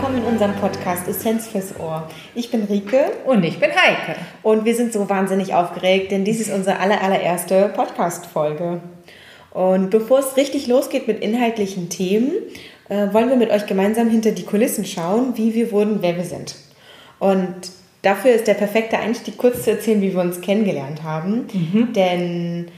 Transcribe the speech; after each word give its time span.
willkommen 0.00 0.24
in 0.24 0.32
unserem 0.32 0.54
Podcast 0.54 1.06
Essenz 1.08 1.46
fürs 1.48 1.78
Ohr. 1.78 2.08
Ich 2.34 2.50
bin 2.50 2.62
Rike. 2.62 3.12
Und 3.26 3.44
ich 3.44 3.60
bin 3.60 3.68
Heike. 3.68 4.18
Und 4.42 4.64
wir 4.64 4.74
sind 4.74 4.94
so 4.94 5.10
wahnsinnig 5.10 5.52
aufgeregt, 5.52 6.10
denn 6.10 6.24
dies 6.24 6.40
ist 6.40 6.50
unsere 6.50 6.78
aller, 6.78 7.02
allererste 7.02 7.70
Podcast-Folge. 7.76 8.80
Und 9.50 9.90
bevor 9.90 10.20
es 10.20 10.38
richtig 10.38 10.68
losgeht 10.68 11.06
mit 11.06 11.20
inhaltlichen 11.20 11.90
Themen, 11.90 12.32
äh, 12.88 13.12
wollen 13.12 13.28
wir 13.28 13.36
mit 13.36 13.50
euch 13.50 13.66
gemeinsam 13.66 14.08
hinter 14.08 14.30
die 14.30 14.46
Kulissen 14.46 14.86
schauen, 14.86 15.36
wie 15.36 15.52
wir 15.52 15.70
wurden, 15.70 15.98
wer 16.00 16.16
wir 16.16 16.24
sind. 16.24 16.54
Und 17.18 17.54
dafür 18.00 18.30
ist 18.30 18.46
der 18.46 18.54
perfekte 18.54 18.98
Einstieg, 18.98 19.36
kurz 19.36 19.64
zu 19.64 19.70
erzählen, 19.70 20.00
wie 20.00 20.14
wir 20.14 20.20
uns 20.22 20.40
kennengelernt 20.40 21.02
haben. 21.02 21.46
Mhm. 21.52 21.92
Denn 21.92 22.68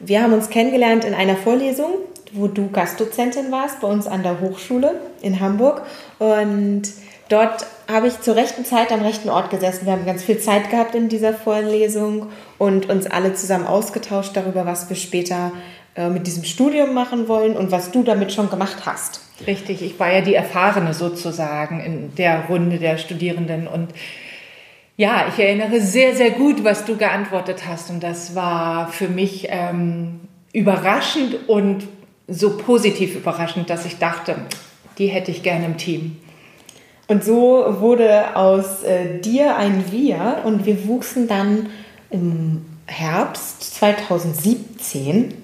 wir 0.00 0.20
haben 0.20 0.32
uns 0.32 0.50
kennengelernt 0.50 1.04
in 1.04 1.14
einer 1.14 1.36
Vorlesung 1.36 1.92
wo 2.32 2.48
du 2.48 2.70
Gastdozentin 2.70 3.50
warst 3.52 3.80
bei 3.80 3.88
uns 3.88 4.06
an 4.06 4.22
der 4.22 4.40
Hochschule 4.40 5.00
in 5.20 5.40
Hamburg. 5.40 5.82
Und 6.18 6.82
dort 7.28 7.66
habe 7.90 8.08
ich 8.08 8.20
zur 8.20 8.36
rechten 8.36 8.64
Zeit 8.64 8.92
am 8.92 9.02
rechten 9.02 9.28
Ort 9.28 9.50
gesessen. 9.50 9.86
Wir 9.86 9.92
haben 9.92 10.06
ganz 10.06 10.22
viel 10.22 10.38
Zeit 10.38 10.70
gehabt 10.70 10.94
in 10.94 11.08
dieser 11.08 11.34
Vorlesung 11.34 12.28
und 12.58 12.88
uns 12.88 13.06
alle 13.06 13.34
zusammen 13.34 13.66
ausgetauscht 13.66 14.36
darüber, 14.36 14.66
was 14.66 14.88
wir 14.88 14.96
später 14.96 15.52
äh, 15.94 16.08
mit 16.08 16.26
diesem 16.26 16.44
Studium 16.44 16.94
machen 16.94 17.28
wollen 17.28 17.54
und 17.54 17.70
was 17.70 17.90
du 17.90 18.02
damit 18.02 18.32
schon 18.32 18.48
gemacht 18.48 18.86
hast. 18.86 19.20
Richtig, 19.46 19.82
ich 19.82 20.00
war 20.00 20.10
ja 20.10 20.22
die 20.22 20.34
Erfahrene 20.34 20.94
sozusagen 20.94 21.80
in 21.80 22.14
der 22.14 22.46
Runde 22.48 22.78
der 22.78 22.96
Studierenden 22.96 23.66
und 23.66 23.88
ja, 24.96 25.26
ich 25.28 25.42
erinnere 25.42 25.80
sehr, 25.80 26.14
sehr 26.14 26.30
gut, 26.30 26.64
was 26.64 26.84
du 26.84 26.96
geantwortet 26.96 27.64
hast 27.66 27.90
und 27.90 28.02
das 28.02 28.34
war 28.34 28.88
für 28.88 29.08
mich 29.08 29.48
ähm, 29.50 30.20
überraschend 30.52 31.48
und 31.48 31.88
so 32.32 32.56
positiv 32.56 33.14
überraschend, 33.14 33.70
dass 33.70 33.84
ich 33.84 33.98
dachte, 33.98 34.36
die 34.98 35.06
hätte 35.06 35.30
ich 35.30 35.42
gerne 35.42 35.66
im 35.66 35.76
Team. 35.76 36.16
Und 37.08 37.24
so 37.24 37.64
wurde 37.80 38.36
aus 38.36 38.82
äh, 38.84 39.20
dir 39.20 39.56
ein 39.56 39.84
Wir 39.90 40.42
und 40.44 40.64
wir 40.64 40.86
wuchsen 40.86 41.28
dann 41.28 41.66
im 42.10 42.64
Herbst 42.86 43.74
2017 43.74 45.34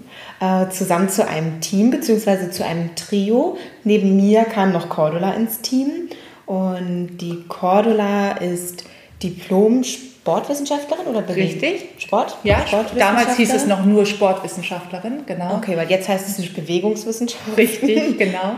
äh, 0.41 0.69
zusammen 0.71 1.09
zu 1.09 1.27
einem 1.27 1.61
Team 1.61 1.91
bzw. 1.91 2.51
zu 2.51 2.65
einem 2.65 2.95
Trio. 2.95 3.59
Neben 3.85 4.17
mir 4.17 4.45
kam 4.45 4.73
noch 4.73 4.89
Cordula 4.89 5.33
ins 5.33 5.61
Team 5.61 6.09
und 6.47 7.19
die 7.19 7.45
Cordula 7.49 8.33
ist 8.33 8.85
Diplom 9.23 9.83
Sportwissenschaftlerin 10.29 11.07
oder 11.07 11.23
Bewegung? 11.23 11.61
Richtig. 11.63 11.89
Sport? 11.97 12.37
Ja, 12.45 12.63
damals 12.99 13.37
hieß 13.37 13.55
es 13.55 13.67
noch 13.67 13.87
nur 13.87 14.05
Sportwissenschaftlerin, 14.05 15.23
genau. 15.25 15.57
Okay, 15.57 15.75
weil 15.75 15.89
jetzt 15.89 16.07
heißt 16.07 16.29
es 16.29 16.53
Bewegungswissenschaft. 16.53 17.57
Richtig, 17.57 18.19
genau. 18.19 18.57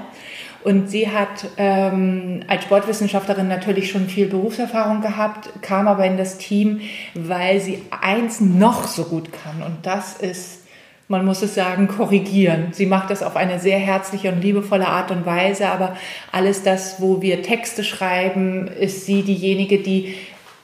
Und 0.64 0.90
sie 0.90 1.08
hat 1.08 1.46
ähm, 1.58 2.40
als 2.48 2.64
Sportwissenschaftlerin 2.64 3.46
natürlich 3.46 3.88
schon 3.88 4.08
viel 4.08 4.26
Berufserfahrung 4.26 5.00
gehabt, 5.00 5.48
kam 5.62 5.86
aber 5.86 6.04
in 6.04 6.16
das 6.16 6.38
Team, 6.38 6.80
weil 7.14 7.60
sie 7.60 7.82
eins 8.02 8.40
noch 8.40 8.88
so 8.88 9.04
gut 9.04 9.28
kann. 9.32 9.62
Und 9.62 9.86
das 9.86 10.14
ist, 10.14 10.64
man 11.06 11.24
muss 11.24 11.40
es 11.40 11.54
sagen, 11.54 11.86
korrigieren. 11.86 12.68
Sie 12.72 12.86
macht 12.86 13.10
das 13.10 13.22
auf 13.22 13.36
eine 13.36 13.60
sehr 13.60 13.78
herzliche 13.78 14.32
und 14.32 14.42
liebevolle 14.42 14.88
Art 14.88 15.12
und 15.12 15.24
Weise, 15.24 15.68
aber 15.68 15.96
alles 16.32 16.64
das, 16.64 17.00
wo 17.00 17.22
wir 17.22 17.42
Texte 17.42 17.84
schreiben, 17.84 18.66
ist 18.66 19.06
sie 19.06 19.22
diejenige, 19.22 19.78
die 19.78 20.16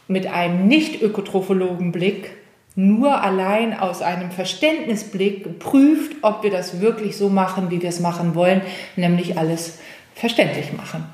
mit 0.09 0.27
einem 0.27 0.69
Nicht-Ökotrophologenblick 0.69 2.31
nur 2.77 3.23
allein 3.23 3.79
aus 3.79 4.03
einem 4.03 4.31
Verständnisblick 4.31 5.59
prüft, 5.59 6.17
ob 6.23 6.43
wir 6.43 6.51
das 6.51 6.81
wirklich 6.81 7.17
so 7.17 7.31
machen, 7.31 7.71
wie 7.71 7.81
wir 7.81 7.89
es 7.89 8.00
machen 8.00 8.34
wollen, 8.34 8.61
nämlich 8.97 9.39
alles 9.39 9.78
verständlich 10.15 10.72
machen. 10.75 11.05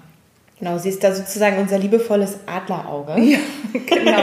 Genau, 0.58 0.78
sie 0.78 0.90
ist 0.90 1.02
da 1.02 1.12
sozusagen 1.12 1.58
unser 1.58 1.78
liebevolles 1.78 2.38
Adlerauge. 2.46 3.20
Ja, 3.20 3.38
genau. 3.86 4.22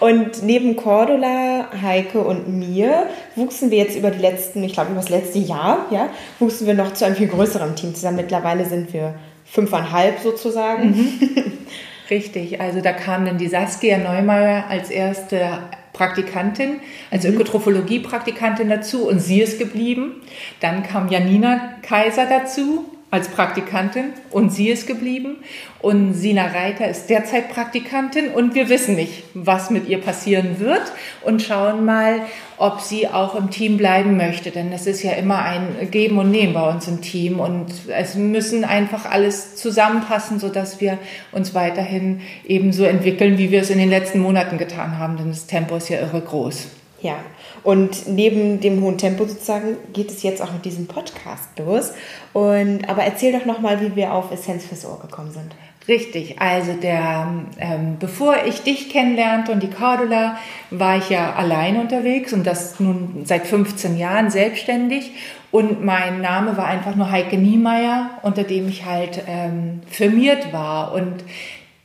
und 0.00 0.42
neben 0.42 0.76
Cordula, 0.76 1.68
Heike 1.80 2.20
und 2.20 2.48
mir 2.48 3.06
wuchsen 3.34 3.70
wir 3.70 3.78
jetzt 3.78 3.96
über 3.96 4.10
die 4.10 4.18
letzten, 4.18 4.62
ich 4.62 4.74
glaube 4.74 4.90
über 4.90 5.00
das 5.00 5.08
letzte 5.08 5.38
Jahr, 5.38 5.86
ja, 5.90 6.10
wuchsen 6.38 6.66
wir 6.66 6.74
noch 6.74 6.92
zu 6.92 7.06
einem 7.06 7.16
viel 7.16 7.28
größeren 7.28 7.76
Team 7.76 7.94
zusammen. 7.94 8.18
Mittlerweile 8.18 8.66
sind 8.66 8.92
wir 8.92 9.14
fünfeinhalb 9.46 10.20
sozusagen. 10.20 10.90
Mhm. 10.90 11.52
Richtig, 12.10 12.60
also 12.60 12.80
da 12.80 12.92
kam 12.92 13.24
dann 13.24 13.38
die 13.38 13.46
Saskia 13.46 13.96
Neumeier 13.98 14.66
als 14.68 14.90
erste 14.90 15.60
Praktikantin, 15.92 16.80
als 17.10 17.24
mhm. 17.24 17.34
Ökotrophologie-Praktikantin 17.34 18.68
dazu 18.68 19.08
und 19.08 19.20
sie 19.20 19.40
ist 19.40 19.58
geblieben. 19.58 20.22
Dann 20.60 20.82
kam 20.82 21.08
Janina 21.08 21.74
Kaiser 21.82 22.26
dazu 22.26 22.86
als 23.10 23.28
Praktikantin 23.28 24.12
und 24.30 24.52
sie 24.52 24.68
ist 24.68 24.86
geblieben. 24.86 25.38
Und 25.80 26.14
Sina 26.14 26.46
Reiter 26.46 26.86
ist 26.88 27.08
derzeit 27.08 27.50
Praktikantin 27.50 28.28
und 28.28 28.54
wir 28.54 28.68
wissen 28.68 28.94
nicht, 28.94 29.24
was 29.34 29.70
mit 29.70 29.88
ihr 29.88 29.98
passieren 29.98 30.60
wird 30.60 30.82
und 31.22 31.42
schauen 31.42 31.84
mal, 31.84 32.20
ob 32.58 32.80
sie 32.80 33.08
auch 33.08 33.34
im 33.34 33.50
Team 33.50 33.78
bleiben 33.78 34.16
möchte. 34.16 34.50
Denn 34.50 34.72
es 34.72 34.86
ist 34.86 35.02
ja 35.02 35.12
immer 35.12 35.42
ein 35.42 35.90
Geben 35.90 36.18
und 36.18 36.30
Nehmen 36.30 36.52
bei 36.52 36.68
uns 36.68 36.86
im 36.86 37.00
Team 37.00 37.40
und 37.40 37.72
es 37.88 38.14
müssen 38.14 38.64
einfach 38.64 39.06
alles 39.06 39.56
zusammenpassen, 39.56 40.38
sodass 40.38 40.80
wir 40.80 40.98
uns 41.32 41.54
weiterhin 41.54 42.20
ebenso 42.46 42.84
entwickeln, 42.84 43.38
wie 43.38 43.50
wir 43.50 43.62
es 43.62 43.70
in 43.70 43.78
den 43.78 43.90
letzten 43.90 44.20
Monaten 44.20 44.58
getan 44.58 44.98
haben. 44.98 45.16
Denn 45.16 45.30
das 45.30 45.46
Tempo 45.46 45.76
ist 45.76 45.88
ja 45.88 45.98
irre 46.00 46.20
groß. 46.20 46.79
Ja, 47.02 47.16
und 47.62 48.08
neben 48.08 48.60
dem 48.60 48.82
hohen 48.82 48.98
Tempo 48.98 49.24
sozusagen 49.24 49.76
geht 49.92 50.10
es 50.10 50.22
jetzt 50.22 50.42
auch 50.42 50.52
mit 50.52 50.64
diesem 50.64 50.86
Podcast 50.86 51.48
los. 51.58 51.92
Und 52.32 52.88
aber 52.88 53.04
erzähl 53.04 53.32
doch 53.32 53.46
nochmal, 53.46 53.80
wie 53.80 53.96
wir 53.96 54.12
auf 54.12 54.30
Essenz 54.30 54.66
fürs 54.66 54.84
Ohr 54.84 55.00
gekommen 55.00 55.32
sind. 55.32 55.54
Richtig, 55.88 56.40
also 56.40 56.74
der, 56.74 57.26
ähm, 57.58 57.96
bevor 57.98 58.36
ich 58.46 58.62
dich 58.62 58.90
kennenlernte 58.90 59.50
und 59.50 59.62
die 59.62 59.70
Cordula, 59.70 60.36
war 60.70 60.98
ich 60.98 61.08
ja 61.08 61.32
allein 61.34 61.80
unterwegs 61.80 62.34
und 62.34 62.46
das 62.46 62.78
nun 62.78 63.22
seit 63.24 63.46
15 63.46 63.96
Jahren 63.96 64.30
selbstständig. 64.30 65.10
Und 65.50 65.82
mein 65.84 66.20
Name 66.20 66.56
war 66.56 66.66
einfach 66.66 66.94
nur 66.94 67.10
Heike 67.10 67.38
Niemeyer, 67.38 68.10
unter 68.22 68.44
dem 68.44 68.68
ich 68.68 68.84
halt 68.84 69.24
ähm, 69.26 69.80
firmiert 69.88 70.52
war. 70.52 70.92
Und 70.92 71.24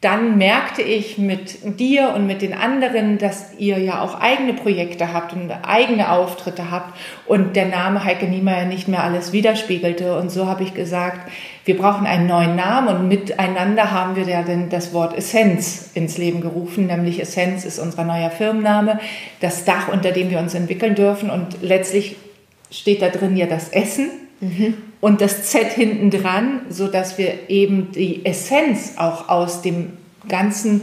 dann 0.05 0.37
merkte 0.37 0.83
ich 0.83 1.17
mit 1.17 1.79
dir 1.79 2.13
und 2.15 2.27
mit 2.27 2.43
den 2.43 2.53
anderen, 2.53 3.17
dass 3.17 3.53
ihr 3.57 3.79
ja 3.79 4.03
auch 4.03 4.21
eigene 4.21 4.53
Projekte 4.53 5.11
habt 5.11 5.33
und 5.33 5.49
eigene 5.49 6.11
Auftritte 6.11 6.69
habt 6.69 6.95
und 7.25 7.55
der 7.55 7.65
Name 7.65 8.05
Heike 8.05 8.27
Niemeyer 8.27 8.65
nicht 8.65 8.87
mehr 8.87 9.03
alles 9.03 9.33
widerspiegelte. 9.33 10.15
Und 10.15 10.29
so 10.29 10.45
habe 10.45 10.61
ich 10.61 10.75
gesagt, 10.75 11.31
wir 11.65 11.75
brauchen 11.75 12.05
einen 12.05 12.27
neuen 12.27 12.55
Namen 12.55 12.95
und 12.95 13.07
miteinander 13.07 13.89
haben 13.89 14.15
wir 14.15 14.25
ja 14.25 14.43
dann 14.43 14.69
das 14.69 14.93
Wort 14.93 15.17
Essenz 15.17 15.89
ins 15.95 16.19
Leben 16.19 16.39
gerufen, 16.39 16.85
nämlich 16.85 17.19
Essenz 17.19 17.65
ist 17.65 17.79
unser 17.79 18.03
neuer 18.03 18.29
Firmenname, 18.29 18.99
das 19.41 19.65
Dach, 19.65 19.87
unter 19.91 20.11
dem 20.11 20.29
wir 20.29 20.37
uns 20.37 20.53
entwickeln 20.53 20.93
dürfen 20.93 21.31
und 21.31 21.63
letztlich 21.63 22.15
steht 22.69 23.01
da 23.01 23.09
drin 23.09 23.35
ja 23.35 23.47
das 23.47 23.69
Essen. 23.69 24.11
Mhm 24.39 24.75
und 25.05 25.21
das 25.21 25.43
Z 25.43 25.71
hinten 25.71 26.09
dran, 26.09 26.61
sodass 26.69 27.19
wir 27.19 27.47
eben 27.47 27.91
die 27.91 28.25
Essenz 28.25 28.93
auch 28.97 29.29
aus 29.29 29.61
dem 29.61 29.93
ganzen 30.27 30.81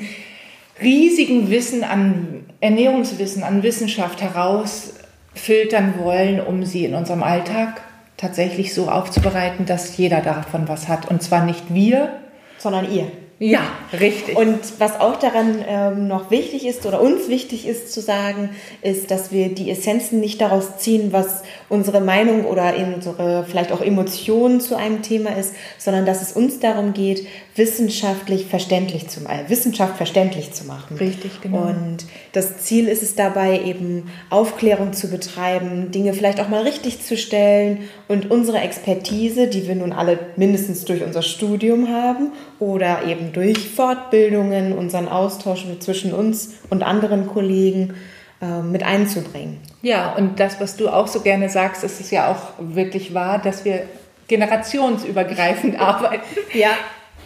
riesigen 0.80 1.50
Wissen 1.50 1.82
an 1.82 2.44
Ernährungswissen, 2.60 3.42
an 3.42 3.64
Wissenschaft 3.64 4.22
herausfiltern 4.22 5.94
wollen, 5.98 6.40
um 6.40 6.64
sie 6.64 6.84
in 6.84 6.94
unserem 6.94 7.24
Alltag 7.24 7.80
tatsächlich 8.16 8.72
so 8.72 8.88
aufzubereiten, 8.88 9.66
dass 9.66 9.96
jeder 9.96 10.20
davon 10.20 10.68
was 10.68 10.86
hat. 10.86 11.10
Und 11.10 11.20
zwar 11.20 11.44
nicht 11.44 11.74
wir, 11.74 12.20
sondern 12.58 12.92
ihr. 12.92 13.10
Ja, 13.42 13.72
richtig. 13.98 14.36
Und 14.36 14.60
was 14.78 15.00
auch 15.00 15.16
daran 15.16 15.64
ähm, 15.66 16.06
noch 16.06 16.30
wichtig 16.30 16.64
ist 16.64 16.87
oder 16.87 17.00
uns 17.00 17.28
wichtig 17.28 17.66
ist 17.66 17.93
zu 17.93 18.00
sagen, 18.00 18.50
ist, 18.82 19.11
dass 19.11 19.32
wir 19.32 19.52
die 19.52 19.69
Essenzen 19.69 20.20
nicht 20.20 20.40
daraus 20.40 20.78
ziehen, 20.78 21.12
was 21.12 21.43
unsere 21.69 22.00
Meinung 22.00 22.44
oder 22.44 22.72
unsere 22.76 23.44
vielleicht 23.49 23.72
auch 23.72 23.81
Emotionen 23.81 24.61
zu 24.61 24.76
einem 24.76 25.02
Thema 25.02 25.37
ist, 25.37 25.55
sondern 25.76 26.06
dass 26.06 26.22
es 26.22 26.32
uns 26.32 26.61
darum 26.61 26.93
geht, 26.93 27.26
wissenschaftlich 27.56 28.46
verständlich 28.46 29.08
zu 29.08 29.20
äh, 29.22 29.49
Wissenschaft 29.49 29.96
verständlich 29.96 30.52
zu 30.52 30.64
machen. 30.64 30.96
Richtig, 30.96 31.40
genau. 31.40 31.62
Und 31.62 32.06
das 32.32 32.58
Ziel 32.58 32.87
ist 32.87 33.02
es 33.02 33.16
dabei, 33.16 33.61
eben 33.64 34.11
Aufklärung 34.31 34.93
zu 34.93 35.08
betreiben, 35.08 35.90
Dinge 35.90 36.14
vielleicht 36.14 36.40
auch 36.40 36.49
mal 36.49 36.62
richtig 36.62 37.02
zu 37.05 37.16
stellen 37.16 37.88
und 38.06 38.31
unsere 38.31 38.58
Expertise, 38.58 39.49
die 39.49 39.66
wir 39.66 39.75
nun 39.75 39.93
alle 39.93 40.19
mindestens 40.37 40.84
durch 40.84 41.02
unser 41.02 41.22
Studium 41.22 41.88
haben 41.88 42.31
oder 42.58 43.05
eben 43.06 43.31
durch 43.32 43.69
Fortbildungen, 43.69 44.73
unseren 44.73 45.08
Austausch 45.08 45.64
zwischen 45.81 46.12
uns 46.12 46.55
und 46.70 46.82
anderen 46.82 47.26
Kollegen 47.26 47.94
äh, 48.40 48.62
mit 48.62 48.82
einzubringen. 48.82 49.61
Ja, 49.82 50.14
und 50.14 50.40
das, 50.40 50.61
was 50.61 50.76
du 50.76 50.88
auch 50.88 51.06
so 51.06 51.20
gerne 51.20 51.49
sagst, 51.49 51.84
ist 51.84 52.00
es 52.00 52.11
ja 52.11 52.31
auch 52.31 52.55
wirklich 52.58 53.14
wahr, 53.14 53.38
dass 53.38 53.64
wir 53.64 53.84
generationsübergreifend 54.29 55.79
arbeiten. 55.81 56.25
ja. 56.52 56.70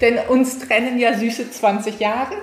Denn 0.00 0.18
uns 0.28 0.58
trennen 0.58 0.98
ja 0.98 1.14
süße 1.14 1.50
20 1.50 2.00
Jahre. 2.00 2.34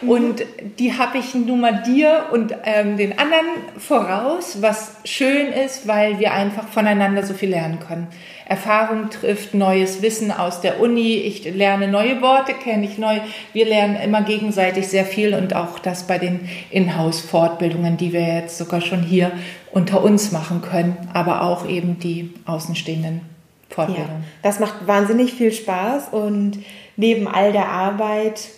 Mhm. 0.00 0.08
Und 0.08 0.44
die 0.78 0.96
habe 0.96 1.18
ich 1.18 1.34
nun 1.34 1.60
mal 1.60 1.82
dir 1.84 2.26
und 2.32 2.54
ähm, 2.64 2.96
den 2.96 3.18
anderen 3.18 3.46
voraus, 3.78 4.58
was 4.60 4.96
schön 5.04 5.48
ist, 5.48 5.86
weil 5.86 6.18
wir 6.18 6.32
einfach 6.32 6.68
voneinander 6.68 7.22
so 7.22 7.34
viel 7.34 7.50
lernen 7.50 7.78
können. 7.80 8.08
Erfahrung 8.48 9.10
trifft 9.10 9.54
neues 9.54 10.02
Wissen 10.02 10.30
aus 10.30 10.60
der 10.60 10.80
Uni. 10.80 11.16
Ich 11.16 11.44
lerne 11.52 11.88
neue 11.88 12.22
Worte 12.22 12.54
kennen, 12.54 12.84
ich 12.84 12.96
neu. 12.96 13.18
Wir 13.52 13.66
lernen 13.66 13.96
immer 13.96 14.22
gegenseitig 14.22 14.86
sehr 14.86 15.04
viel 15.04 15.34
und 15.34 15.54
auch 15.54 15.80
das 15.80 16.06
bei 16.06 16.18
den 16.18 16.48
Inhouse-Fortbildungen, 16.70 17.96
die 17.96 18.12
wir 18.12 18.22
jetzt 18.22 18.56
sogar 18.56 18.80
schon 18.80 19.02
hier 19.02 19.32
unter 19.72 20.02
uns 20.02 20.30
machen 20.30 20.62
können, 20.62 20.96
aber 21.12 21.42
auch 21.42 21.68
eben 21.68 21.98
die 21.98 22.32
außenstehenden 22.46 23.22
Fortbildungen. 23.68 24.22
Ja, 24.22 24.28
das 24.42 24.60
macht 24.60 24.86
wahnsinnig 24.86 25.34
viel 25.34 25.52
Spaß 25.52 26.10
und 26.12 26.60
neben 26.96 27.26
all 27.26 27.52
der 27.52 27.68
Arbeit 27.68 28.48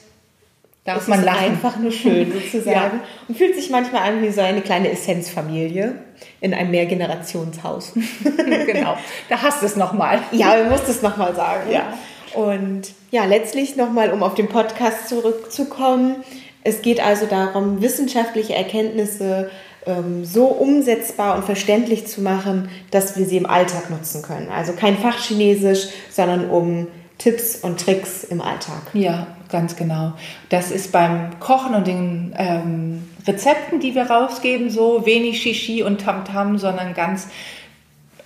Darf 0.89 1.07
man 1.07 1.23
lachen. 1.23 1.45
einfach 1.45 1.77
nur 1.77 1.93
schön 1.93 2.33
sozusagen 2.53 2.73
ja. 2.73 3.01
und 3.29 3.37
fühlt 3.37 3.55
sich 3.55 3.69
manchmal 3.69 4.09
an 4.09 4.23
wie 4.23 4.31
so 4.31 4.41
eine 4.41 4.63
kleine 4.63 4.91
Essenzfamilie 4.91 5.97
in 6.41 6.55
einem 6.55 6.71
Mehrgenerationshaus. 6.71 7.93
genau, 8.67 8.97
da 9.29 9.43
hast 9.43 9.61
du 9.61 9.67
es 9.67 9.77
nochmal. 9.77 10.21
Ja, 10.33 10.57
du 10.57 10.71
musst 10.71 10.89
es 10.89 11.03
nochmal 11.03 11.35
sagen. 11.35 11.71
Ja. 11.71 11.93
Und 12.35 12.95
ja, 13.11 13.27
letztlich 13.27 13.77
nochmal, 13.77 14.13
um 14.13 14.23
auf 14.23 14.35
den 14.35 14.49
Podcast 14.49 15.11
zurückzukommen. 15.11 16.17
Es 16.65 16.81
geht 16.81 17.05
also 17.05 17.27
darum, 17.27 17.83
wissenschaftliche 17.83 18.55
Erkenntnisse 18.55 19.51
ähm, 19.85 20.25
so 20.25 20.47
umsetzbar 20.47 21.37
und 21.37 21.45
verständlich 21.45 22.07
zu 22.07 22.23
machen, 22.23 22.71
dass 22.91 23.19
wir 23.19 23.27
sie 23.27 23.37
im 23.37 23.47
Alltag 23.47 23.91
nutzen 23.91 24.23
können. 24.23 24.49
Also 24.49 24.73
kein 24.73 24.97
Fachchinesisch, 24.97 25.89
sondern 26.11 26.49
um 26.49 26.87
Tipps 27.19 27.57
und 27.57 27.81
Tricks 27.81 28.25
im 28.25 28.41
Alltag. 28.41 28.83
Ja, 28.95 29.27
ganz 29.51 29.77
genau. 29.77 30.13
Das 30.49 30.71
ist 30.71 30.93
beim 30.93 31.39
Kochen 31.41 31.75
und 31.75 31.87
den 31.87 32.35
ähm, 32.39 33.09
Rezepten, 33.27 33.81
die 33.81 33.95
wir 33.95 34.09
rausgeben, 34.09 34.71
so 34.71 35.05
wenig 35.05 35.43
Shishi 35.43 35.83
und 35.83 36.01
Tamtam, 36.01 36.55
-Tam, 36.55 36.59
sondern 36.59 36.95
ganz 36.95 37.29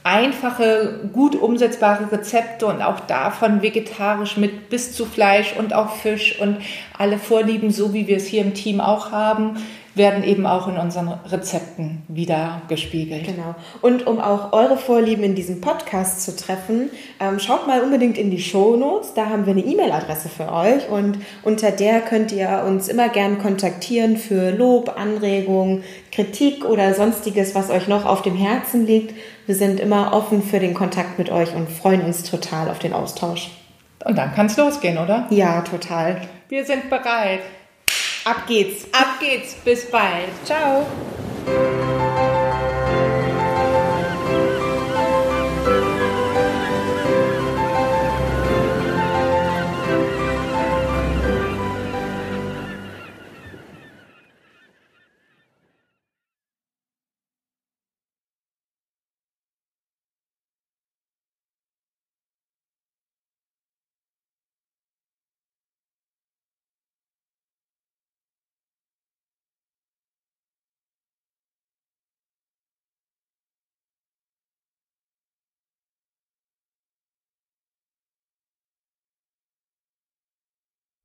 einfache, 0.04 1.08
gut 1.12 1.36
umsetzbare 1.36 2.10
Rezepte 2.10 2.66
und 2.66 2.82
auch 2.82 3.00
davon 3.00 3.62
vegetarisch 3.62 4.36
mit 4.36 4.68
bis 4.68 4.94
zu 4.94 5.06
Fleisch 5.06 5.54
und 5.56 5.74
auch 5.74 5.94
Fisch 5.94 6.40
und 6.40 6.58
alle 6.98 7.18
Vorlieben, 7.18 7.70
so 7.70 7.94
wie 7.94 8.08
wir 8.08 8.16
es 8.16 8.26
hier 8.26 8.42
im 8.42 8.54
Team 8.54 8.80
auch 8.80 9.12
haben, 9.12 9.56
werden 9.94 10.24
eben 10.24 10.46
auch 10.46 10.68
in 10.68 10.76
unseren 10.76 11.08
Rezepten 11.08 12.02
wieder 12.08 12.62
gespiegelt. 12.68 13.26
Genau. 13.26 13.54
Und 13.82 14.06
um 14.06 14.20
auch 14.20 14.52
eure 14.52 14.76
Vorlieben 14.76 15.22
in 15.22 15.34
diesem 15.34 15.60
Podcast 15.60 16.22
zu 16.24 16.34
treffen, 16.34 16.90
ähm, 17.20 17.38
schaut 17.38 17.66
mal 17.66 17.82
unbedingt 17.82 18.16
in 18.16 18.30
die 18.30 18.40
Show 18.40 18.76
Notes. 18.76 19.14
Da 19.14 19.26
haben 19.26 19.44
wir 19.44 19.52
eine 19.52 19.64
E-Mail-Adresse 19.64 20.28
für 20.28 20.50
euch 20.50 20.88
und 20.88 21.18
unter 21.42 21.70
der 21.70 22.00
könnt 22.00 22.32
ihr 22.32 22.64
uns 22.66 22.88
immer 22.88 23.08
gern 23.08 23.38
kontaktieren 23.38 24.16
für 24.16 24.50
Lob, 24.50 24.96
Anregungen, 24.98 25.84
Kritik 26.10 26.64
oder 26.64 26.94
sonstiges, 26.94 27.54
was 27.54 27.70
euch 27.70 27.88
noch 27.88 28.06
auf 28.06 28.22
dem 28.22 28.36
Herzen 28.36 28.86
liegt. 28.86 29.14
Wir 29.46 29.54
sind 29.54 29.80
immer 29.80 30.14
offen 30.14 30.42
für 30.42 30.60
den 30.60 30.74
Kontakt 30.74 31.18
mit 31.18 31.30
euch 31.30 31.54
und 31.54 31.68
freuen 31.68 32.02
uns 32.02 32.22
total 32.22 32.70
auf 32.70 32.78
den 32.78 32.92
Austausch. 32.92 33.50
Und 34.04 34.16
dann 34.16 34.34
kann 34.34 34.46
es 34.46 34.56
losgehen, 34.56 34.98
oder? 34.98 35.26
Ja, 35.30 35.60
total. 35.62 36.22
Wir 36.48 36.64
sind 36.64 36.90
bereit. 36.90 37.40
Ab 38.24 38.46
geht's. 38.46 38.86
Ab 38.92 39.18
geht's. 39.20 39.54
Bis 39.54 39.90
bald. 39.90 40.30
Ciao. 40.44 40.86